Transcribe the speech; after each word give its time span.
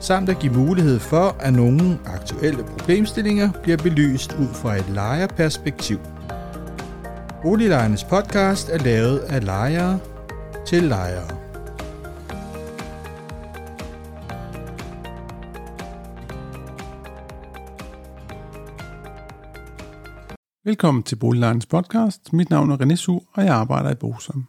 samt 0.00 0.28
at 0.28 0.38
give 0.38 0.52
mulighed 0.52 0.98
for, 0.98 1.36
at 1.40 1.52
nogle 1.52 1.98
aktuelle 2.06 2.64
problemstillinger 2.64 3.52
bliver 3.62 3.76
belyst 3.76 4.32
ud 4.32 4.48
fra 4.54 4.76
et 4.76 4.88
lejerperspektiv. 4.88 5.98
Boliglejernes 7.42 8.04
podcast 8.04 8.68
er 8.68 8.78
lavet 8.78 9.18
af 9.18 9.44
lejere 9.44 9.98
til 10.66 10.82
lejere. 10.82 11.38
Velkommen 20.64 21.02
til 21.02 21.16
Boliglejernes 21.16 21.66
podcast. 21.66 22.32
Mit 22.32 22.50
navn 22.50 22.70
er 22.70 22.76
René 22.76 22.94
Su, 22.94 23.20
og 23.32 23.44
jeg 23.44 23.54
arbejder 23.54 23.90
i 23.90 23.94
Bosom. 23.94 24.46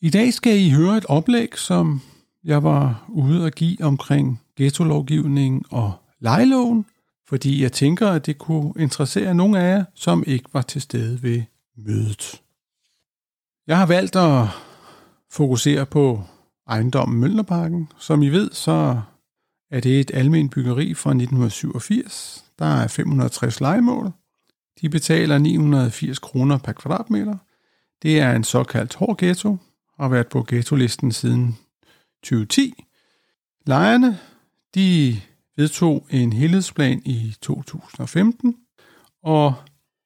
I 0.00 0.10
dag 0.10 0.32
skal 0.32 0.60
I 0.60 0.70
høre 0.70 0.96
et 0.96 1.06
oplæg, 1.06 1.58
som 1.58 2.00
jeg 2.44 2.62
var 2.62 3.04
ude 3.08 3.44
og 3.44 3.52
give 3.52 3.84
omkring 3.84 4.40
ghetto-lovgivningen 4.56 5.64
og 5.70 5.92
lejeloven, 6.20 6.86
fordi 7.28 7.62
jeg 7.62 7.72
tænker, 7.72 8.08
at 8.08 8.26
det 8.26 8.38
kunne 8.38 8.72
interessere 8.78 9.34
nogle 9.34 9.60
af 9.60 9.76
jer, 9.76 9.84
som 9.94 10.24
ikke 10.26 10.48
var 10.52 10.62
til 10.62 10.80
stede 10.80 11.22
ved 11.22 11.42
mødet. 11.76 12.42
Jeg 13.66 13.78
har 13.78 13.86
valgt 13.86 14.16
at 14.16 14.46
fokusere 15.30 15.86
på 15.86 16.22
ejendommen 16.68 17.20
Møllerparken. 17.20 17.88
Som 17.98 18.22
I 18.22 18.28
ved, 18.28 18.50
så 18.52 19.00
er 19.70 19.80
det 19.80 20.00
et 20.00 20.10
almindeligt 20.14 20.54
byggeri 20.54 20.94
fra 20.94 21.10
1987. 21.10 22.44
Der 22.58 22.64
er 22.64 22.88
560 22.88 23.60
legemål. 23.60 24.10
De 24.80 24.88
betaler 24.88 25.38
980 25.38 26.18
kroner 26.18 26.58
per 26.58 26.72
kvadratmeter. 26.72 27.36
Det 28.02 28.20
er 28.20 28.32
en 28.32 28.44
såkaldt 28.44 28.94
hård 28.94 29.18
ghetto, 29.18 29.56
har 30.00 30.08
været 30.08 30.26
på 30.26 30.44
ghetto-listen 30.48 31.12
siden 31.12 31.58
2010. 32.22 32.84
Lejerne 33.66 34.18
de 34.74 35.20
vedtog 35.56 36.06
en 36.10 36.32
helhedsplan 36.32 37.02
i 37.04 37.34
2015, 37.40 38.56
og 39.22 39.54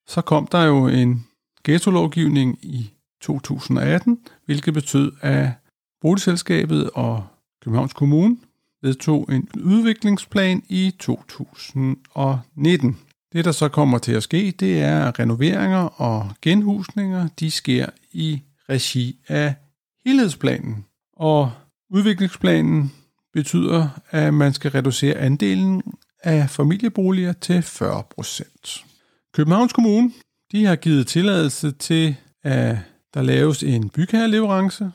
så 0.06 0.20
kom 0.20 0.46
der 0.46 0.64
jo 0.64 0.88
en 0.88 1.26
ghetto-lovgivning 1.64 2.58
i 2.62 2.90
2018, 3.20 4.18
hvilket 4.44 4.74
betød, 4.74 5.12
at 5.20 5.50
boligselskabet 6.00 6.90
og 6.90 7.26
Københavns 7.62 7.92
Kommune 7.92 8.36
vedtog 8.82 9.32
en 9.32 9.48
udviklingsplan 9.64 10.62
i 10.68 10.94
2019. 10.98 12.98
Det, 13.32 13.44
der 13.44 13.52
så 13.52 13.68
kommer 13.68 13.98
til 13.98 14.12
at 14.12 14.22
ske, 14.22 14.50
det 14.50 14.82
er, 14.82 15.04
at 15.04 15.18
renoveringer 15.18 16.00
og 16.00 16.32
genhusninger, 16.42 17.28
de 17.40 17.50
sker 17.50 17.86
i 18.12 18.42
regi 18.68 19.20
af 19.28 19.54
helhedsplanen. 20.04 20.84
Og 21.12 21.52
udviklingsplanen 21.94 22.92
betyder, 23.32 23.88
at 24.10 24.34
man 24.34 24.52
skal 24.52 24.70
reducere 24.70 25.14
andelen 25.14 25.82
af 26.22 26.50
familieboliger 26.50 27.32
til 27.32 27.62
40 27.62 28.02
procent. 28.14 28.84
Københavns 29.34 29.72
Kommune 29.72 30.12
de 30.52 30.64
har 30.64 30.76
givet 30.76 31.06
tilladelse 31.06 31.70
til, 31.70 32.16
at 32.42 32.76
der 33.14 33.22
laves 33.22 33.62
en 33.62 33.88
bygherreleverance, 33.88 34.90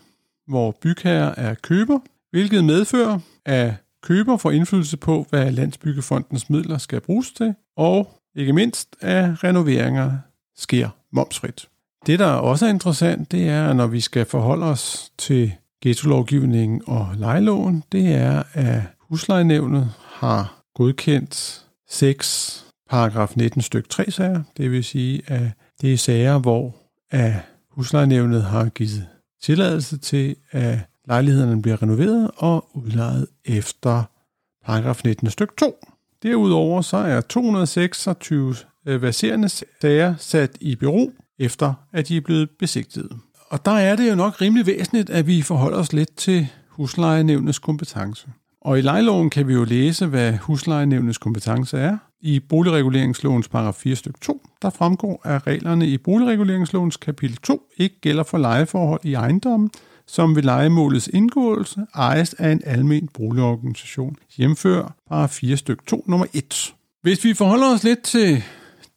hvor 0.48 0.72
bygherre 0.72 1.40
er 1.40 1.54
køber, 1.54 2.00
hvilket 2.32 2.64
medfører, 2.64 3.20
at 3.46 3.74
køber 4.04 4.38
får 4.38 4.52
indflydelse 4.52 4.98
på, 4.98 5.26
hvad 5.30 5.52
Landsbyggefondens 5.52 6.50
midler 6.50 6.78
skal 6.78 7.02
bruges 7.02 7.32
til, 7.32 7.54
og 7.78 8.22
ikke 8.36 8.54
mindst, 8.54 8.96
at 9.02 9.44
renoveringer 9.44 10.18
sker 10.58 10.90
momsfrit. 11.12 11.68
Det, 12.06 12.20
der 12.20 12.28
også 12.28 12.66
er 12.66 12.70
interessant, 12.70 13.32
det 13.32 13.50
er, 13.50 13.74
når 13.74 13.88
vi 13.88 14.00
skal 14.00 14.26
forholde 14.26 14.66
os 14.66 15.12
til 15.18 15.54
ghetto-lovgivningen 15.82 16.82
og 16.88 17.08
lejeloven, 17.18 17.84
det 17.92 18.08
er, 18.16 18.44
at 18.54 18.82
huslejenævnet 19.00 19.94
har 20.06 20.64
godkendt 20.76 21.66
6 21.90 22.66
paragraf 22.90 23.34
19 23.36 23.62
styk 23.62 23.90
3 23.90 24.12
sager. 24.12 24.44
Det 24.58 24.72
vil 24.72 24.84
sige, 24.84 25.22
at 25.28 25.52
det 25.82 25.94
er 25.94 25.98
sager, 25.98 26.38
hvor 26.38 26.76
at 27.12 27.34
huslejenævnet 27.72 28.44
har 28.44 28.70
givet 28.70 29.08
tilladelse 29.42 29.98
til, 29.98 30.36
at 30.52 30.80
lejlighederne 31.08 31.62
bliver 31.62 31.82
renoveret 31.84 32.32
og 32.38 32.70
udlejet 32.74 33.28
efter 33.46 34.04
paragraf 34.66 35.02
19 35.06 35.30
styk 35.30 35.58
2. 35.58 35.86
Derudover 36.24 36.82
så 36.82 36.98
er 36.98 37.22
226 37.22 38.56
øh, 38.86 39.02
verserende 39.02 39.50
sager 39.82 40.16
sat 40.18 40.58
i 40.62 40.76
bero, 40.76 41.12
efter 41.40 41.74
at 41.94 42.08
de 42.08 42.18
er 42.18 42.22
blevet 42.22 42.50
besigtiget. 42.60 43.20
Og 43.52 43.66
der 43.66 43.72
er 43.72 43.96
det 43.96 44.10
jo 44.10 44.16
nok 44.16 44.42
rimelig 44.42 44.66
væsentligt, 44.66 45.10
at 45.10 45.28
vi 45.28 45.42
forholder 45.42 45.78
os 45.78 45.94
lidt 45.94 46.16
til 46.16 46.48
huslejenævnets 46.70 47.60
kompetence. 47.60 48.28
Og 48.62 48.80
i 48.80 48.82
lejeloven 48.82 49.30
kan 49.30 49.48
vi 49.48 49.54
jo 49.54 49.64
læse, 49.64 50.06
hvad 50.06 50.34
huslejenævnets 50.34 51.18
kompetence 51.18 51.78
er. 51.78 51.98
I 52.22 52.40
boligreguleringslovens 52.40 53.48
paragraf 53.48 53.76
4 53.76 53.96
stykke 53.96 54.20
2, 54.22 54.42
der 54.62 54.70
fremgår, 54.70 55.22
at 55.24 55.48
reglerne 55.48 55.88
i 55.88 55.98
boligreguleringslovens 55.98 56.98
kapitel 56.98 57.38
2 57.38 57.62
ikke 57.78 58.00
gælder 58.02 58.24
for 58.24 58.38
lejeforhold 58.38 59.00
i 59.04 59.14
ejendommen, 59.14 59.72
som 60.08 60.36
ved 60.36 60.44
lejemålets 60.44 61.08
indgåelse 61.08 61.86
ejes 61.96 62.34
af 62.34 62.52
en 62.52 62.62
almen 62.66 63.10
boligorganisation. 63.14 64.16
Hjemfør 64.38 64.96
paragraf 65.10 65.30
4 65.30 65.58
stykke 65.58 65.84
2 65.88 66.04
nummer 66.08 66.26
1. 66.34 66.74
Hvis 67.02 67.24
vi 67.24 67.34
forholder 67.34 67.74
os 67.74 67.84
lidt 67.84 68.02
til 68.02 68.44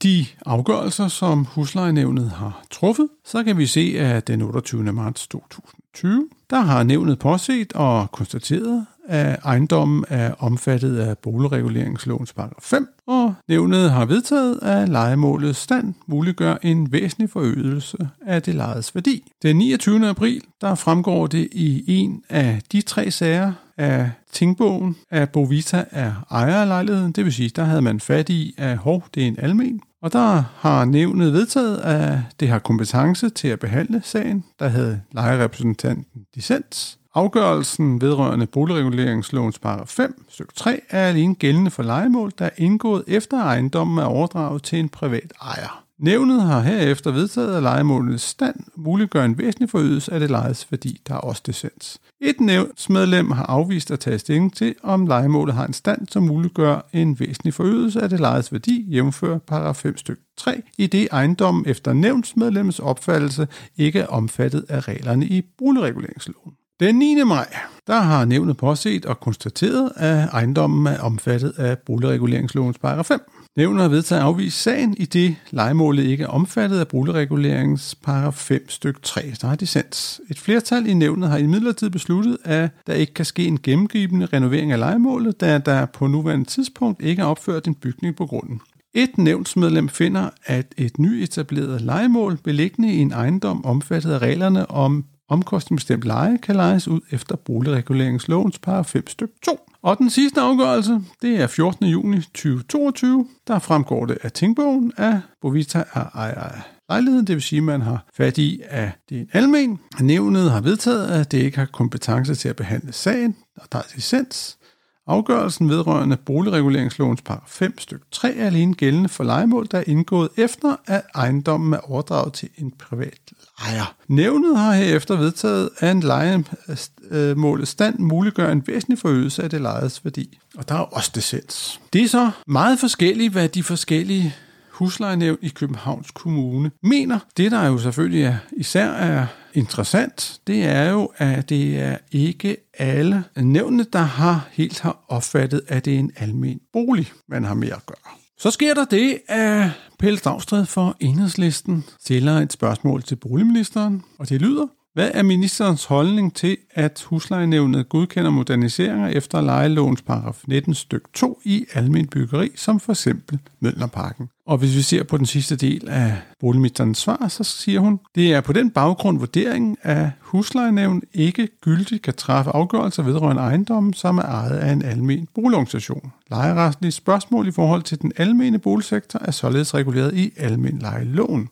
de 0.02 0.26
afgørelser, 0.46 1.08
som 1.08 1.44
huslejenævnet 1.44 2.30
har 2.30 2.64
truffet, 2.70 3.08
så 3.24 3.44
kan 3.44 3.58
vi 3.58 3.66
se, 3.66 3.94
at 3.98 4.26
den 4.26 4.42
28. 4.42 4.92
marts 4.92 5.26
2020, 5.26 6.28
der 6.50 6.60
har 6.60 6.82
nævnet 6.82 7.18
påset 7.18 7.72
og 7.72 8.12
konstateret, 8.12 8.86
at 9.08 9.38
ejendommen 9.44 10.04
er 10.08 10.34
omfattet 10.38 10.98
af 10.98 11.18
boligreguleringslovens 11.18 12.32
paragraf 12.32 12.62
5, 12.62 12.88
og 13.06 13.34
nævnet 13.48 13.90
har 13.90 14.04
vedtaget, 14.04 14.58
at 14.62 14.88
lejemålets 14.88 15.58
stand 15.58 15.94
muliggør 16.06 16.56
en 16.62 16.92
væsentlig 16.92 17.30
forøgelse 17.30 17.96
af 18.26 18.42
det 18.42 18.54
lejedes 18.54 18.94
værdi. 18.94 19.32
Den 19.42 19.56
29. 19.56 20.08
april, 20.08 20.42
der 20.60 20.74
fremgår 20.74 21.26
det 21.26 21.48
i 21.52 21.84
en 21.86 22.22
af 22.28 22.60
de 22.72 22.80
tre 22.80 23.10
sager 23.10 23.52
af 23.76 24.10
tingbogen, 24.32 24.96
at 25.10 25.30
Bovita 25.30 25.84
er 25.90 26.26
ejer 26.30 26.60
af 26.60 26.68
lejligheden, 26.68 27.12
det 27.12 27.24
vil 27.24 27.32
sige, 27.32 27.50
der 27.56 27.64
havde 27.64 27.82
man 27.82 28.00
fat 28.00 28.28
i, 28.28 28.54
at 28.58 28.76
hov, 28.76 29.04
det 29.14 29.22
er 29.22 29.26
en 29.26 29.38
almen, 29.38 29.80
og 30.02 30.12
der 30.12 30.44
har 30.56 30.84
nævnet 30.84 31.32
vedtaget, 31.32 31.78
at 31.78 32.18
det 32.40 32.48
har 32.48 32.58
kompetence 32.58 33.30
til 33.30 33.48
at 33.48 33.58
behandle 33.58 34.00
sagen, 34.04 34.44
der 34.58 34.68
havde 34.68 35.00
lejerepræsentanten 35.12 36.26
dissens. 36.34 36.98
Afgørelsen 37.14 38.00
vedrørende 38.00 38.46
boligreguleringslovens 38.46 39.58
paragraf 39.58 39.88
5, 39.88 40.24
stykke 40.28 40.52
3, 40.56 40.80
er 40.90 41.08
alene 41.08 41.34
gældende 41.34 41.70
for 41.70 41.82
legemål, 41.82 42.32
der 42.38 42.44
er 42.44 42.50
indgået 42.56 43.04
efter 43.08 43.42
ejendommen 43.42 43.98
er 43.98 44.04
overdraget 44.04 44.62
til 44.62 44.78
en 44.78 44.88
privat 44.88 45.32
ejer. 45.42 45.84
Nævnet 46.02 46.42
har 46.42 46.60
herefter 46.60 47.10
vedtaget, 47.10 47.56
at 47.56 47.62
legemålets 47.62 48.22
stand 48.24 48.56
muliggør 48.76 49.24
en 49.24 49.38
væsentlig 49.38 49.70
forøgelse 49.70 50.12
af 50.12 50.20
det 50.20 50.30
lejes 50.30 50.72
værdi, 50.72 51.00
der 51.08 51.14
er 51.14 51.18
også 51.18 51.42
dissens. 51.46 52.00
Et 52.20 52.40
nævnsmedlem 52.40 53.30
har 53.30 53.46
afvist 53.46 53.90
at 53.90 54.00
tage 54.00 54.18
stilling 54.18 54.54
til, 54.56 54.74
om 54.82 55.06
legemålet 55.06 55.54
har 55.54 55.66
en 55.66 55.72
stand, 55.72 56.08
som 56.08 56.22
muliggør 56.22 56.88
en 56.92 57.20
væsentlig 57.20 57.54
forøgelse 57.54 58.00
af 58.00 58.08
det 58.08 58.20
lejes 58.20 58.52
værdi, 58.52 58.86
jævnfører 58.90 59.38
paragraf 59.38 59.76
5 59.76 59.96
stykke 59.96 60.22
3, 60.36 60.62
i 60.78 60.86
det 60.86 61.08
ejendommen 61.12 61.66
efter 61.66 61.92
nævnsmedlemmets 61.92 62.78
opfattelse 62.78 63.48
ikke 63.76 63.98
er 63.98 64.06
omfattet 64.06 64.64
af 64.68 64.88
reglerne 64.88 65.26
i 65.26 65.42
boligreguleringsloven. 65.58 66.52
Den 66.80 66.94
9. 66.94 67.24
maj, 67.26 67.54
der 67.86 68.00
har 68.00 68.24
nævnet 68.24 68.56
påset 68.56 69.06
og 69.06 69.20
konstateret, 69.20 69.92
at 69.96 70.28
ejendommen 70.32 70.86
er 70.86 71.00
omfattet 71.00 71.52
af 71.58 71.78
boligreguleringslovens 71.78 72.78
paragraf 72.78 73.04
5. 73.06 73.20
Nævnet 73.56 73.82
har 73.82 73.88
vedtaget 73.88 74.20
at 74.20 74.26
afvise 74.26 74.58
sagen, 74.58 74.96
i 74.98 75.04
det 75.04 75.36
legemålet 75.50 76.04
ikke 76.04 76.24
er 76.24 76.28
omfattet 76.28 76.78
af 76.80 76.88
boligreguleringens 76.88 77.94
paragraf 77.94 78.34
5 78.34 78.68
styk 78.68 79.02
3. 79.02 79.20
Der 79.40 79.46
har 79.46 79.56
dissens. 79.56 80.20
Et 80.30 80.38
flertal 80.38 80.86
i 80.86 80.94
nævnet 80.94 81.28
har 81.28 81.38
imidlertid 81.38 81.90
besluttet, 81.90 82.38
at 82.44 82.70
der 82.86 82.94
ikke 82.94 83.14
kan 83.14 83.24
ske 83.24 83.44
en 83.44 83.58
gennemgribende 83.62 84.26
renovering 84.26 84.72
af 84.72 84.78
legemålet, 84.78 85.40
da 85.40 85.58
der 85.58 85.86
på 85.86 86.06
nuværende 86.06 86.44
tidspunkt 86.44 87.02
ikke 87.02 87.22
er 87.22 87.26
opført 87.26 87.66
en 87.66 87.74
bygning 87.74 88.16
på 88.16 88.26
grunden. 88.26 88.60
Et 88.94 89.18
nævnsmedlem 89.18 89.88
finder, 89.88 90.30
at 90.44 90.66
et 90.76 90.98
nyetableret 90.98 91.80
legemål 91.80 92.36
beliggende 92.36 92.92
i 92.92 92.98
en 92.98 93.12
ejendom 93.12 93.64
omfattet 93.64 94.12
af 94.12 94.18
reglerne 94.18 94.70
om 94.70 95.04
omkostningsbestemt 95.32 96.04
leje 96.04 96.38
kan 96.38 96.56
lejes 96.56 96.88
ud 96.88 97.00
efter 97.10 97.36
boligreguleringslovens 97.36 98.58
paragraf 98.58 98.86
5 98.86 99.08
styk 99.08 99.30
2. 99.42 99.58
Og 99.82 99.98
den 99.98 100.10
sidste 100.10 100.40
afgørelse, 100.40 101.00
det 101.22 101.40
er 101.40 101.46
14. 101.46 101.86
juni 101.86 102.20
2022. 102.20 103.26
Der 103.46 103.58
fremgår 103.58 104.06
det 104.06 104.18
af 104.22 104.32
tingbogen, 104.32 104.92
at 104.96 105.14
Bovita 105.40 105.84
er 105.94 106.04
ejer 106.14 106.40
af 106.40 106.60
lejligheden, 106.88 107.26
det 107.26 107.34
vil 107.34 107.42
sige, 107.42 107.58
at 107.58 107.64
man 107.64 107.82
har 107.82 108.06
fat 108.16 108.38
i, 108.38 108.60
at 108.68 108.90
det 109.08 109.16
er 109.16 109.20
en 109.20 109.28
almen. 109.32 109.80
Nævnet 110.00 110.50
har 110.50 110.60
vedtaget, 110.60 111.08
at 111.08 111.32
det 111.32 111.38
ikke 111.38 111.58
har 111.58 111.66
kompetence 111.66 112.34
til 112.34 112.48
at 112.48 112.56
behandle 112.56 112.92
sagen, 112.92 113.36
og 113.56 113.66
der 113.72 113.78
er 113.78 113.82
licens. 113.94 114.58
Afgørelsen 115.06 115.68
vedrørende 115.68 116.16
boligreguleringslovens 116.16 117.22
paragraf 117.22 117.48
5 117.48 117.78
stykke 117.78 118.04
3 118.12 118.34
er 118.34 118.46
alene 118.46 118.74
gældende 118.74 119.08
for 119.08 119.24
legemål, 119.24 119.68
der 119.70 119.78
er 119.78 119.84
indgået 119.86 120.28
efter, 120.36 120.76
at 120.86 121.02
ejendommen 121.14 121.72
er 121.72 121.90
overdraget 121.90 122.32
til 122.32 122.48
en 122.58 122.70
privat 122.70 123.18
lejer. 123.58 123.94
Nævnet 124.08 124.58
har 124.58 124.72
herefter 124.72 125.16
vedtaget, 125.16 125.70
at 125.78 125.90
en 125.90 126.00
legemålets 126.00 127.70
stand 127.70 127.98
muliggør 127.98 128.52
en 128.52 128.66
væsentlig 128.66 128.98
forøgelse 128.98 129.42
af 129.42 129.50
det 129.50 129.60
lejedes 129.60 130.04
værdi. 130.04 130.38
Og 130.58 130.68
der 130.68 130.74
er 130.74 130.78
også 130.78 131.10
dissens. 131.14 131.80
Det 131.92 132.02
er 132.02 132.08
så 132.08 132.30
meget 132.46 132.78
forskelligt, 132.78 133.32
hvad 133.32 133.48
de 133.48 133.62
forskellige 133.62 134.34
huslejenævn 134.70 135.38
i 135.42 135.48
Københavns 135.48 136.10
Kommune 136.10 136.70
mener. 136.82 137.18
Det, 137.36 137.50
der 137.50 137.66
jo 137.66 137.78
selvfølgelig 137.78 138.22
er, 138.22 138.36
især 138.56 138.90
er 138.90 139.26
interessant, 139.54 140.40
det 140.46 140.64
er 140.64 140.90
jo, 140.90 141.12
at 141.16 141.48
det 141.48 141.80
er 141.80 141.96
ikke 142.12 142.56
alle 142.78 143.24
nævnene, 143.36 143.86
der 143.92 143.98
har 143.98 144.48
helt 144.52 144.80
har 144.80 145.04
opfattet, 145.08 145.62
at 145.68 145.84
det 145.84 145.94
er 145.94 145.98
en 145.98 146.12
almen 146.16 146.60
bolig, 146.72 147.12
man 147.28 147.44
har 147.44 147.54
med 147.54 147.68
at 147.68 147.86
gøre. 147.86 148.16
Så 148.38 148.50
sker 148.50 148.74
der 148.74 148.84
det, 148.84 149.18
at 149.28 149.70
Pelle 149.98 150.18
Dragstred 150.18 150.66
for 150.66 150.96
Enhedslisten 151.00 151.84
stiller 152.00 152.32
et 152.32 152.52
spørgsmål 152.52 153.02
til 153.02 153.16
boligministeren, 153.16 154.02
og 154.18 154.28
det 154.28 154.40
lyder, 154.40 154.66
hvad 154.94 155.10
er 155.14 155.22
ministerens 155.22 155.84
holdning 155.84 156.34
til, 156.34 156.56
at 156.70 157.06
huslejenævnet 157.08 157.88
godkender 157.88 158.30
moderniseringer 158.30 159.08
efter 159.08 159.40
lejelovens 159.40 160.02
paragraf 160.02 160.42
19 160.46 160.74
styk 160.74 161.02
2 161.14 161.40
i 161.44 161.66
almen 161.74 162.06
byggeri, 162.06 162.50
som 162.56 162.80
for 162.80 162.92
eksempel 162.92 163.38
Møllerparken? 163.60 164.28
Og 164.46 164.58
hvis 164.58 164.76
vi 164.76 164.82
ser 164.82 165.02
på 165.02 165.16
den 165.16 165.26
sidste 165.26 165.56
del 165.56 165.88
af 165.88 166.16
boligministerens 166.40 166.98
svar, 166.98 167.28
så 167.28 167.44
siger 167.44 167.80
hun, 167.80 168.00
det 168.14 168.32
er 168.32 168.40
på 168.40 168.52
den 168.52 168.70
baggrund 168.70 169.18
vurderingen, 169.18 169.76
at 169.82 170.10
huslejenævn 170.20 171.02
ikke 171.14 171.48
gyldigt 171.60 172.02
kan 172.02 172.14
træffe 172.14 172.50
afgørelser 172.50 173.02
vedrørende 173.02 173.42
ejendommen, 173.42 173.94
som 173.94 174.18
er 174.18 174.22
ejet 174.22 174.58
af 174.58 174.72
en 174.72 174.82
almen 174.82 175.28
boligorganisation. 175.34 176.12
Lejerestlige 176.30 176.92
spørgsmål 176.92 177.48
i 177.48 177.52
forhold 177.52 177.82
til 177.82 178.02
den 178.02 178.12
almene 178.16 178.58
boligsektor 178.58 179.20
er 179.24 179.30
således 179.30 179.74
reguleret 179.74 180.14
i 180.14 180.32
almen 180.36 180.78
lejeloven. 180.78 181.48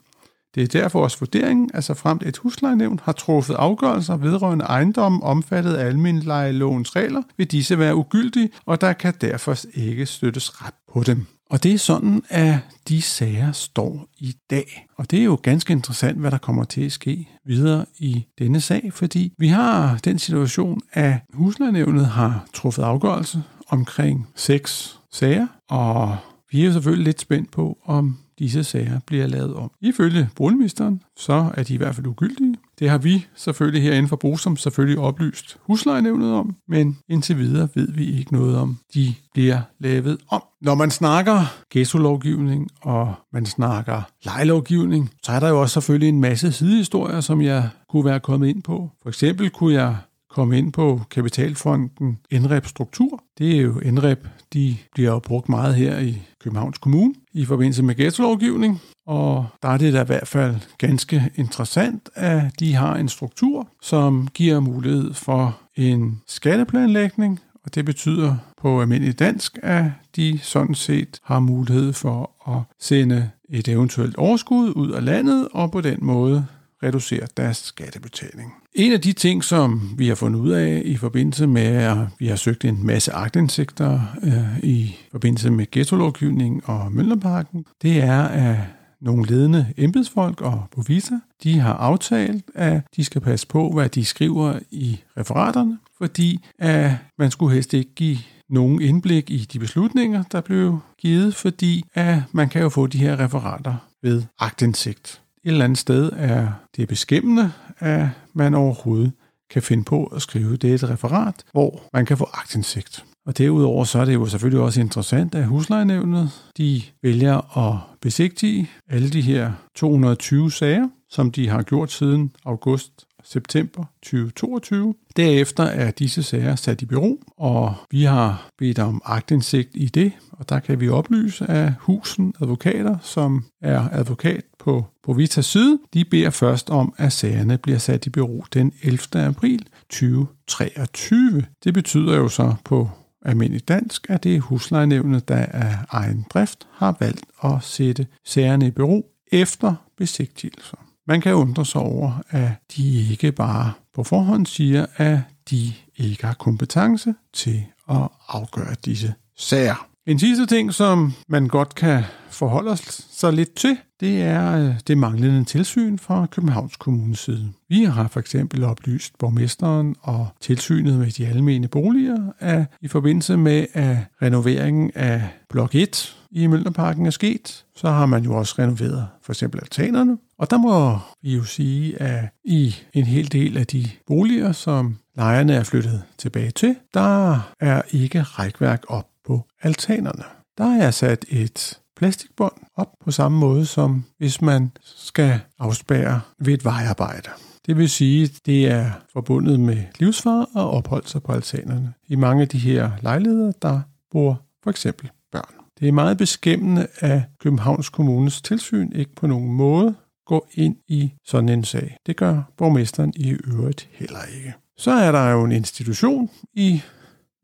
Det 0.54 0.62
er 0.62 0.80
derfor 0.80 1.02
også 1.02 1.18
vurderingen, 1.20 1.70
at 1.74 1.84
så 1.84 1.94
fremt 1.94 2.22
et 2.22 2.36
huslejenævn 2.36 3.00
har 3.02 3.12
truffet 3.12 3.54
afgørelser 3.54 4.16
vedrørende 4.16 4.64
ejendommen 4.64 5.22
omfattet 5.22 5.74
af 5.74 5.86
almindeliglovens 5.86 6.96
regler, 6.96 7.22
vil 7.36 7.46
disse 7.46 7.78
være 7.78 7.96
ugyldige, 7.96 8.50
og 8.66 8.80
der 8.80 8.92
kan 8.92 9.14
derfor 9.20 9.56
ikke 9.74 10.06
støttes 10.06 10.64
ret 10.64 10.74
på 10.92 11.02
dem. 11.02 11.26
Og 11.50 11.62
det 11.62 11.74
er 11.74 11.78
sådan, 11.78 12.22
at 12.28 12.58
de 12.88 13.02
sager 13.02 13.52
står 13.52 14.08
i 14.18 14.34
dag. 14.50 14.86
Og 14.96 15.10
det 15.10 15.18
er 15.18 15.24
jo 15.24 15.38
ganske 15.42 15.72
interessant, 15.72 16.18
hvad 16.18 16.30
der 16.30 16.38
kommer 16.38 16.64
til 16.64 16.80
at 16.86 16.92
ske 16.92 17.28
videre 17.46 17.84
i 17.98 18.26
denne 18.38 18.60
sag, 18.60 18.90
fordi 18.92 19.32
vi 19.38 19.48
har 19.48 19.98
den 20.04 20.18
situation, 20.18 20.80
at 20.92 21.14
huslejenævnet 21.32 22.06
har 22.06 22.46
truffet 22.54 22.82
afgørelse 22.82 23.42
omkring 23.68 24.28
seks 24.36 24.98
sager, 25.12 25.46
og 25.68 26.16
vi 26.52 26.60
er 26.60 26.66
jo 26.66 26.72
selvfølgelig 26.72 27.04
lidt 27.04 27.20
spændt 27.20 27.50
på, 27.50 27.78
om 27.84 28.18
disse 28.38 28.64
sager 28.64 29.00
bliver 29.06 29.26
lavet 29.26 29.54
om. 29.54 29.70
Ifølge 29.80 30.28
boligministeren, 30.36 31.02
så 31.16 31.50
er 31.54 31.62
de 31.62 31.74
i 31.74 31.76
hvert 31.76 31.94
fald 31.94 32.06
ugyldige. 32.06 32.56
Det 32.78 32.90
har 32.90 32.98
vi 32.98 33.26
selvfølgelig 33.34 33.82
herinde 33.82 34.08
for 34.08 34.16
Bosom 34.16 34.56
selvfølgelig 34.56 34.98
oplyst 34.98 35.58
huslejenævnet 35.62 36.32
om, 36.32 36.56
men 36.68 36.98
indtil 37.08 37.38
videre 37.38 37.68
ved 37.74 37.92
vi 37.92 38.18
ikke 38.18 38.32
noget 38.32 38.56
om, 38.56 38.78
de 38.94 39.14
bliver 39.34 39.60
lavet 39.78 40.18
om. 40.28 40.42
Når 40.60 40.74
man 40.74 40.90
snakker 40.90 41.40
ghetto-lovgivning 41.70 42.68
og 42.82 43.14
man 43.32 43.46
snakker 43.46 44.02
lejelovgivning, 44.24 45.10
så 45.22 45.32
er 45.32 45.40
der 45.40 45.48
jo 45.48 45.60
også 45.60 45.72
selvfølgelig 45.72 46.08
en 46.08 46.20
masse 46.20 46.52
sidehistorier, 46.52 47.20
som 47.20 47.42
jeg 47.42 47.68
kunne 47.88 48.04
være 48.04 48.20
kommet 48.20 48.48
ind 48.48 48.62
på. 48.62 48.90
For 49.02 49.08
eksempel 49.08 49.50
kunne 49.50 49.74
jeg 49.74 49.96
komme 50.30 50.58
ind 50.58 50.72
på 50.72 51.00
Kapitalfonden 51.10 52.18
NREP 52.32 52.66
Struktur. 52.66 53.22
Det 53.38 53.56
er 53.56 53.60
jo 53.60 53.80
NREP, 53.84 54.28
de 54.52 54.76
bliver 54.94 55.10
jo 55.10 55.18
brugt 55.18 55.48
meget 55.48 55.74
her 55.74 55.98
i 55.98 56.22
Københavns 56.40 56.78
Kommune 56.78 57.14
i 57.32 57.44
forbindelse 57.44 57.82
med 57.82 57.94
ghetto-lovgivning. 57.94 58.80
Og 59.06 59.46
der 59.62 59.68
er 59.68 59.76
det 59.76 59.92
da 59.92 60.02
i 60.02 60.06
hvert 60.06 60.28
fald 60.28 60.56
ganske 60.78 61.30
interessant, 61.34 62.08
at 62.14 62.60
de 62.60 62.74
har 62.74 62.96
en 62.96 63.08
struktur, 63.08 63.68
som 63.82 64.28
giver 64.34 64.60
mulighed 64.60 65.14
for 65.14 65.58
en 65.76 66.20
skatteplanlægning, 66.26 67.40
og 67.64 67.74
det 67.74 67.84
betyder 67.84 68.36
på 68.60 68.80
almindelig 68.80 69.18
dansk, 69.18 69.58
at 69.62 69.84
de 70.16 70.38
sådan 70.42 70.74
set 70.74 71.20
har 71.24 71.40
mulighed 71.40 71.92
for 71.92 72.30
at 72.48 72.62
sende 72.80 73.30
et 73.48 73.68
eventuelt 73.68 74.16
overskud 74.16 74.72
ud 74.76 74.90
af 74.90 75.04
landet, 75.04 75.48
og 75.52 75.72
på 75.72 75.80
den 75.80 75.98
måde 76.00 76.46
reducere 76.82 77.26
deres 77.36 77.56
skattebetaling. 77.56 78.52
En 78.74 78.92
af 78.92 79.00
de 79.00 79.12
ting, 79.12 79.44
som 79.44 79.94
vi 79.96 80.08
har 80.08 80.14
fundet 80.14 80.40
ud 80.40 80.50
af 80.50 80.82
i 80.84 80.96
forbindelse 80.96 81.46
med, 81.46 81.62
at 81.62 81.96
vi 82.18 82.26
har 82.26 82.36
søgt 82.36 82.64
en 82.64 82.86
masse 82.86 83.12
agtindsigter 83.12 84.00
øh, 84.22 84.58
i 84.58 84.96
forbindelse 85.10 85.50
med 85.50 85.70
ghetto-lovgivning 85.70 86.68
og 86.68 86.92
Møllerparken, 86.92 87.64
det 87.82 88.02
er, 88.02 88.22
at 88.22 88.56
nogle 89.00 89.26
ledende 89.26 89.66
embedsfolk 89.76 90.40
og 90.40 90.64
provisor, 90.72 91.20
de 91.42 91.58
har 91.58 91.74
aftalt, 91.74 92.44
at 92.54 92.82
de 92.96 93.04
skal 93.04 93.20
passe 93.20 93.46
på, 93.46 93.70
hvad 93.70 93.88
de 93.88 94.04
skriver 94.04 94.58
i 94.70 95.00
referaterne, 95.18 95.78
fordi 95.98 96.44
at 96.58 96.92
man 97.18 97.30
skulle 97.30 97.54
helst 97.54 97.74
ikke 97.74 97.94
give 97.94 98.18
nogen 98.48 98.82
indblik 98.82 99.30
i 99.30 99.38
de 99.52 99.58
beslutninger, 99.58 100.22
der 100.32 100.40
blev 100.40 100.78
givet, 100.98 101.34
fordi 101.34 101.84
at 101.94 102.22
man 102.32 102.48
kan 102.48 102.62
jo 102.62 102.68
få 102.68 102.86
de 102.86 102.98
her 102.98 103.20
referater 103.20 103.76
ved 104.02 104.22
agtindsigt 104.38 105.19
eller 105.44 105.64
andet 105.64 105.78
sted 105.78 106.10
er 106.16 106.48
det 106.76 106.88
beskæmmende, 106.88 107.52
at 107.78 108.08
man 108.34 108.54
overhovedet 108.54 109.12
kan 109.50 109.62
finde 109.62 109.84
på 109.84 110.04
at 110.04 110.22
skrive 110.22 110.56
det 110.56 110.74
et 110.74 110.90
referat, 110.90 111.34
hvor 111.52 111.82
man 111.92 112.06
kan 112.06 112.16
få 112.16 112.28
aktindsigt. 112.32 113.04
Og 113.26 113.38
derudover 113.38 113.84
så 113.84 113.98
er 113.98 114.04
det 114.04 114.14
jo 114.14 114.26
selvfølgelig 114.26 114.60
også 114.60 114.80
interessant, 114.80 115.34
at 115.34 115.44
huslejenævnet 115.44 116.30
de 116.56 116.82
vælger 117.02 117.58
at 117.58 117.78
besigtige 118.00 118.70
alle 118.90 119.10
de 119.10 119.22
her 119.22 119.52
220 119.76 120.52
sager, 120.52 120.88
som 121.10 121.32
de 121.32 121.48
har 121.48 121.62
gjort 121.62 121.92
siden 121.92 122.32
august 122.44 123.06
september 123.24 123.84
2022. 124.02 124.94
Derefter 125.16 125.64
er 125.64 125.90
disse 125.90 126.22
sager 126.22 126.56
sat 126.56 126.82
i 126.82 126.86
bero, 126.86 127.20
og 127.36 127.74
vi 127.90 128.02
har 128.02 128.48
bedt 128.58 128.78
om 128.78 129.02
agtindsigt 129.04 129.70
i 129.74 129.86
det, 129.86 130.12
og 130.32 130.48
der 130.48 130.58
kan 130.58 130.80
vi 130.80 130.88
oplyse, 130.88 131.46
at 131.46 131.72
Husen 131.80 132.34
Advokater, 132.40 132.96
som 133.02 133.44
er 133.62 133.88
advokat 133.92 134.44
på 134.60 135.12
Vitas 135.16 135.46
Syd, 135.46 135.78
de 135.94 136.04
beder 136.04 136.30
først 136.30 136.70
om, 136.70 136.94
at 136.96 137.12
sagerne 137.12 137.58
bliver 137.58 137.78
sat 137.78 138.06
i 138.06 138.10
bero 138.10 138.44
den 138.52 138.72
11. 138.82 138.98
april 139.14 139.66
2023. 139.90 141.44
Det 141.64 141.74
betyder 141.74 142.16
jo 142.16 142.28
så 142.28 142.54
på 142.64 142.90
almindelig 143.22 143.68
dansk, 143.68 144.06
at 144.10 144.24
det 144.24 144.36
er 144.36 144.40
huslejenævnet, 144.40 145.28
der 145.28 145.36
af 145.36 145.78
egen 145.88 146.26
drift 146.30 146.66
har 146.72 146.96
valgt 147.00 147.24
at 147.44 147.52
sætte 147.60 148.06
sagerne 148.24 148.66
i 148.66 148.70
bero 148.70 149.06
efter 149.32 149.74
besigtigelser. 149.96 150.76
Man 151.06 151.20
kan 151.20 151.34
undre 151.34 151.66
sig 151.66 151.80
over, 151.80 152.22
at 152.30 152.50
de 152.76 153.10
ikke 153.10 153.32
bare 153.32 153.72
på 153.94 154.04
forhånd 154.04 154.46
siger, 154.46 154.86
at 154.96 155.18
de 155.50 155.72
ikke 155.96 156.26
har 156.26 156.34
kompetence 156.34 157.14
til 157.32 157.64
at 157.90 158.08
afgøre 158.28 158.74
disse 158.84 159.14
sager. 159.36 159.89
En 160.06 160.18
sidste 160.18 160.46
ting, 160.46 160.74
som 160.74 161.12
man 161.28 161.48
godt 161.48 161.74
kan 161.74 162.02
forholde 162.30 162.76
sig 163.10 163.32
lidt 163.32 163.54
til, 163.54 163.76
det 164.00 164.22
er 164.22 164.52
øh, 164.52 164.74
det 164.86 164.98
manglende 164.98 165.44
tilsyn 165.44 165.98
fra 165.98 166.26
Københavns 166.26 166.76
Kommunes 166.76 167.18
side. 167.18 167.52
Vi 167.68 167.84
har 167.84 168.08
for 168.08 168.20
eksempel 168.20 168.64
oplyst 168.64 169.18
borgmesteren 169.18 169.96
og 170.00 170.28
tilsynet 170.40 170.98
med 170.98 171.10
de 171.10 171.26
almene 171.26 171.68
boliger, 171.68 172.32
at 172.38 172.64
i 172.80 172.88
forbindelse 172.88 173.36
med 173.36 173.66
at 173.72 173.96
renoveringen 174.22 174.90
af 174.94 175.28
blok 175.48 175.74
1 175.74 176.16
i 176.30 176.46
Mølnerparken 176.46 177.06
er 177.06 177.10
sket, 177.10 177.64
så 177.76 177.90
har 177.90 178.06
man 178.06 178.24
jo 178.24 178.34
også 178.34 178.54
renoveret 178.58 179.08
for 179.22 179.32
eksempel 179.32 179.60
altanerne. 179.62 180.18
Og 180.38 180.50
der 180.50 180.58
må 180.58 180.98
vi 181.22 181.36
jo 181.36 181.44
sige, 181.44 182.02
at 182.02 182.24
i 182.44 182.74
en 182.92 183.04
hel 183.04 183.32
del 183.32 183.56
af 183.56 183.66
de 183.66 183.90
boliger, 184.06 184.52
som 184.52 184.96
lejerne 185.16 185.54
er 185.54 185.62
flyttet 185.62 186.02
tilbage 186.18 186.50
til, 186.50 186.76
der 186.94 187.40
er 187.60 187.82
ikke 187.90 188.22
rækværk 188.22 188.84
op 188.88 189.06
på 189.30 189.46
altanerne. 189.62 190.24
Der 190.58 190.64
er 190.64 190.90
sat 190.90 191.24
et 191.28 191.80
plastikbånd 191.96 192.52
op 192.76 192.88
på 193.04 193.10
samme 193.10 193.38
måde 193.38 193.66
som 193.66 194.04
hvis 194.18 194.42
man 194.42 194.70
skal 194.84 195.40
afspære 195.58 196.20
ved 196.38 196.54
et 196.54 196.64
vejarbejde. 196.64 197.28
Det 197.66 197.76
vil 197.76 197.90
sige, 197.90 198.24
at 198.24 198.30
det 198.46 198.66
er 198.70 198.90
forbundet 199.12 199.60
med 199.60 199.84
livsfare 199.98 200.46
og 200.54 200.70
opholde 200.70 201.08
sig 201.08 201.22
på 201.22 201.32
altanerne. 201.32 201.92
I 202.08 202.14
mange 202.14 202.42
af 202.42 202.48
de 202.48 202.58
her 202.58 202.90
lejligheder, 203.02 203.52
der 203.62 203.80
bor 204.10 204.42
for 204.62 204.70
eksempel 204.70 205.10
børn. 205.32 205.54
Det 205.80 205.88
er 205.88 205.92
meget 205.92 206.18
beskæmmende, 206.18 206.86
at 206.98 207.22
Københavns 207.40 207.88
Kommunes 207.88 208.42
tilsyn 208.42 208.92
ikke 208.92 209.14
på 209.14 209.26
nogen 209.26 209.52
måde 209.52 209.94
går 210.26 210.48
ind 210.54 210.76
i 210.88 211.12
sådan 211.24 211.48
en 211.48 211.64
sag. 211.64 211.96
Det 212.06 212.16
gør 212.16 212.42
borgmesteren 212.56 213.12
i 213.16 213.30
øvrigt 213.30 213.88
heller 213.92 214.22
ikke. 214.36 214.54
Så 214.76 214.90
er 214.90 215.12
der 215.12 215.30
jo 215.30 215.44
en 215.44 215.52
institution 215.52 216.30
i 216.54 216.82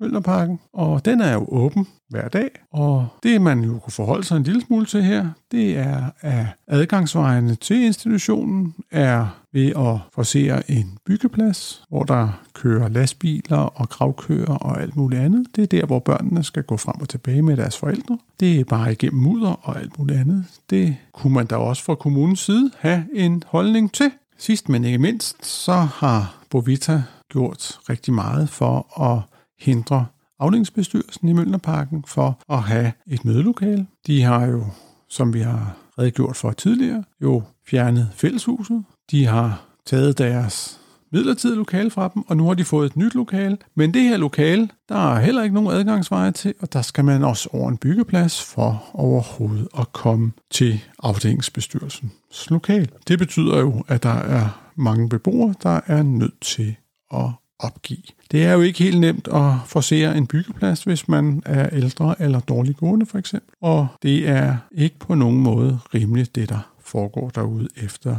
Møllerparken, 0.00 0.60
og 0.72 1.04
den 1.04 1.20
er 1.20 1.32
jo 1.32 1.46
åben 1.48 1.86
hver 2.08 2.28
dag, 2.28 2.50
og 2.72 3.06
det 3.22 3.42
man 3.42 3.60
jo 3.60 3.78
kunne 3.78 3.92
forholde 3.92 4.24
sig 4.24 4.36
en 4.36 4.42
lille 4.42 4.60
smule 4.60 4.86
til 4.86 5.02
her, 5.02 5.28
det 5.50 5.78
er, 5.78 6.04
at 6.20 6.46
adgangsvejene 6.66 7.54
til 7.54 7.82
institutionen 7.82 8.74
er 8.90 9.26
ved 9.52 9.72
at 9.76 9.98
forsere 10.14 10.70
en 10.70 10.98
byggeplads, 11.06 11.82
hvor 11.88 12.02
der 12.02 12.40
kører 12.54 12.88
lastbiler 12.88 13.56
og 13.56 13.88
gravkører 13.88 14.54
og 14.54 14.82
alt 14.82 14.96
muligt 14.96 15.20
andet. 15.20 15.46
Det 15.56 15.62
er 15.62 15.66
der, 15.66 15.86
hvor 15.86 15.98
børnene 15.98 16.44
skal 16.44 16.62
gå 16.62 16.76
frem 16.76 17.00
og 17.00 17.08
tilbage 17.08 17.42
med 17.42 17.56
deres 17.56 17.78
forældre. 17.78 18.18
Det 18.40 18.60
er 18.60 18.64
bare 18.64 18.92
igennem 18.92 19.22
mudder 19.22 19.60
og 19.62 19.80
alt 19.80 19.98
muligt 19.98 20.18
andet. 20.18 20.44
Det 20.70 20.96
kunne 21.12 21.34
man 21.34 21.46
da 21.46 21.56
også 21.56 21.84
fra 21.84 21.94
kommunens 21.94 22.40
side 22.40 22.70
have 22.78 23.04
en 23.14 23.42
holdning 23.46 23.92
til. 23.92 24.10
Sidst 24.38 24.68
men 24.68 24.84
ikke 24.84 24.98
mindst, 24.98 25.46
så 25.46 25.72
har 25.72 26.36
Bovita 26.50 27.02
gjort 27.32 27.78
rigtig 27.90 28.14
meget 28.14 28.48
for 28.48 29.02
at 29.02 29.35
hindre 29.58 30.06
afdelingsbestyrelsen 30.38 31.28
i 31.28 31.32
Mølnerparken 31.32 32.04
for 32.06 32.38
at 32.50 32.62
have 32.62 32.92
et 33.06 33.24
mødelokale. 33.24 33.86
De 34.06 34.22
har 34.22 34.46
jo, 34.46 34.64
som 35.08 35.34
vi 35.34 35.40
har 35.40 35.76
redegjort 35.98 36.36
for 36.36 36.50
tidligere, 36.50 37.04
jo 37.22 37.42
fjernet 37.66 38.10
fælleshuset. 38.14 38.84
De 39.10 39.26
har 39.26 39.64
taget 39.86 40.18
deres 40.18 40.80
midlertidige 41.12 41.56
lokale 41.56 41.90
fra 41.90 42.10
dem, 42.14 42.22
og 42.28 42.36
nu 42.36 42.46
har 42.46 42.54
de 42.54 42.64
fået 42.64 42.86
et 42.86 42.96
nyt 42.96 43.14
lokale. 43.14 43.58
Men 43.74 43.94
det 43.94 44.02
her 44.02 44.16
lokale, 44.16 44.68
der 44.88 45.14
er 45.14 45.20
heller 45.20 45.42
ikke 45.42 45.54
nogen 45.54 45.70
adgangsveje 45.70 46.32
til, 46.32 46.54
og 46.60 46.72
der 46.72 46.82
skal 46.82 47.04
man 47.04 47.24
også 47.24 47.48
over 47.52 47.68
en 47.68 47.76
byggeplads 47.76 48.42
for 48.42 48.90
overhovedet 48.92 49.68
at 49.78 49.92
komme 49.92 50.32
til 50.50 50.80
afdelingsbestyrelsens 51.02 52.50
lokal. 52.50 52.90
Det 53.08 53.18
betyder 53.18 53.58
jo, 53.58 53.84
at 53.88 54.02
der 54.02 54.14
er 54.14 54.72
mange 54.76 55.08
beboere, 55.08 55.54
der 55.62 55.80
er 55.86 56.02
nødt 56.02 56.40
til 56.40 56.76
at 57.14 57.30
opgive. 57.58 58.02
Det 58.30 58.44
er 58.44 58.52
jo 58.52 58.60
ikke 58.60 58.78
helt 58.78 59.00
nemt 59.00 59.28
at 59.28 59.52
forsere 59.66 60.16
en 60.16 60.26
byggeplads, 60.26 60.84
hvis 60.84 61.08
man 61.08 61.42
er 61.46 61.68
ældre 61.72 62.22
eller 62.22 62.40
dårligt 62.40 62.78
gående 62.78 63.06
for 63.06 63.18
eksempel. 63.18 63.54
Og 63.60 63.88
det 64.02 64.28
er 64.28 64.56
ikke 64.72 64.98
på 64.98 65.14
nogen 65.14 65.40
måde 65.40 65.78
rimeligt, 65.94 66.34
det 66.34 66.48
der 66.48 66.72
foregår 66.80 67.30
derude 67.30 67.68
efter 67.76 68.16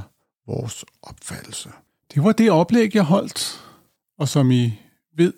vores 0.48 0.86
opfattelse. 1.03 1.70
Det 2.13 2.24
var 2.24 2.32
det 2.32 2.51
oplæg, 2.51 2.96
jeg 2.96 3.03
holdt, 3.03 3.63
og 4.20 4.27
som 4.27 4.51
I 4.51 4.79
ved, 5.17 5.34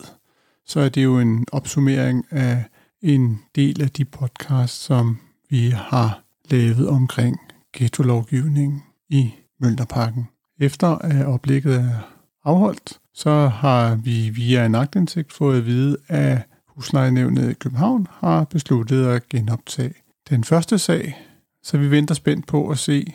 så 0.65 0.79
er 0.79 0.89
det 0.89 1.03
jo 1.03 1.19
en 1.19 1.45
opsummering 1.51 2.25
af 2.31 2.63
en 3.01 3.41
del 3.55 3.81
af 3.81 3.89
de 3.89 4.05
podcasts, 4.05 4.85
som 4.85 5.17
vi 5.49 5.69
har 5.69 6.23
lavet 6.49 6.89
omkring 6.89 7.37
ghetto-lovgivning 7.73 8.85
i 9.09 9.33
Mølnerparken. 9.59 10.27
Efter 10.59 10.87
at 10.87 11.25
oplægget 11.25 11.75
er 11.75 11.99
afholdt, 12.43 12.99
så 13.19 13.47
har 13.47 13.95
vi 13.95 14.29
via 14.29 14.65
en 14.65 14.75
agtindsigt 14.75 15.33
fået 15.33 15.57
at 15.57 15.65
vide, 15.65 15.97
at 16.07 16.41
huslejenævnet 16.67 17.49
i 17.49 17.53
København 17.53 18.07
har 18.11 18.43
besluttet 18.43 19.07
at 19.07 19.29
genoptage 19.29 19.93
den 20.29 20.43
første 20.43 20.79
sag, 20.79 21.25
så 21.63 21.77
vi 21.77 21.91
venter 21.91 22.15
spændt 22.15 22.47
på 22.47 22.69
at 22.69 22.77
se 22.77 23.13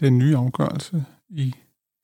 den 0.00 0.18
nye 0.18 0.36
afgørelse 0.36 1.04
i 1.28 1.54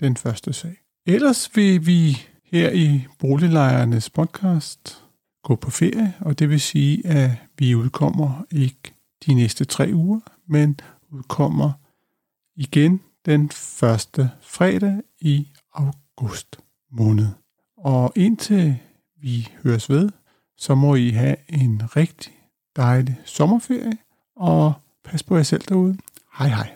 den 0.00 0.16
første 0.16 0.52
sag. 0.52 0.76
Ellers 1.06 1.56
vil 1.56 1.86
vi 1.86 2.18
her 2.44 2.70
i 2.70 3.06
Boliglejernes 3.18 4.10
podcast 4.10 5.02
gå 5.44 5.56
på 5.56 5.70
ferie, 5.70 6.14
og 6.20 6.38
det 6.38 6.50
vil 6.50 6.60
sige, 6.60 7.06
at 7.06 7.30
vi 7.58 7.74
udkommer 7.74 8.44
ikke 8.50 8.94
de 9.26 9.34
næste 9.34 9.64
tre 9.64 9.90
uger, 9.94 10.20
men 10.46 10.80
udkommer 11.10 11.72
igen 12.56 13.00
den 13.26 13.50
første 13.50 14.30
fredag 14.40 15.00
i 15.20 15.48
august 15.74 16.65
måned. 16.92 17.28
Og 17.78 18.12
indtil 18.16 18.76
vi 19.22 19.48
høres 19.64 19.90
ved, 19.90 20.10
så 20.58 20.74
må 20.74 20.94
I 20.94 21.10
have 21.10 21.36
en 21.48 21.82
rigtig 21.96 22.32
dejlig 22.76 23.20
sommerferie, 23.24 23.98
og 24.36 24.72
pas 25.04 25.22
på 25.22 25.36
jer 25.36 25.42
selv 25.42 25.62
derude. 25.68 25.96
Hej 26.38 26.48
hej. 26.48 26.70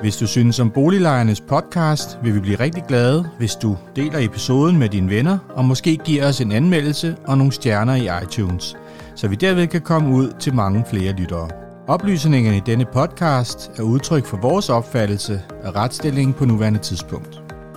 Hvis 0.00 0.16
du 0.16 0.26
synes 0.26 0.60
om 0.60 0.70
Boliglejernes 0.70 1.40
podcast, 1.40 2.18
vil 2.22 2.34
vi 2.34 2.40
blive 2.40 2.60
rigtig 2.60 2.84
glade, 2.88 3.30
hvis 3.38 3.54
du 3.54 3.76
deler 3.96 4.18
episoden 4.18 4.78
med 4.78 4.88
dine 4.88 5.10
venner, 5.10 5.38
og 5.50 5.64
måske 5.64 5.96
giver 5.96 6.28
os 6.28 6.40
en 6.40 6.52
anmeldelse 6.52 7.16
og 7.26 7.38
nogle 7.38 7.52
stjerner 7.52 7.94
i 7.94 8.24
iTunes, 8.24 8.76
så 9.16 9.28
vi 9.28 9.34
derved 9.34 9.66
kan 9.66 9.80
komme 9.80 10.14
ud 10.14 10.32
til 10.40 10.54
mange 10.54 10.84
flere 10.90 11.12
lyttere. 11.12 11.50
Oplysningerne 11.88 12.56
i 12.56 12.62
denne 12.66 12.84
podcast 12.92 13.70
er 13.78 13.82
udtryk 13.82 14.26
for 14.26 14.36
vores 14.36 14.68
opfattelse 14.68 15.42
af 15.62 15.74
retsstillingen 15.74 16.34
på 16.34 16.44
nuværende 16.44 16.80
tidspunkt. 16.80 17.49